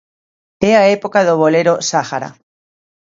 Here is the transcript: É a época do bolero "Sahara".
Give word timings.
É 0.69 0.71
a 0.77 0.83
época 0.97 1.25
do 1.27 1.39
bolero 1.41 1.73
"Sahara". 1.89 2.29